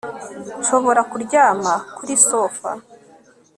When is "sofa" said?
2.27-2.71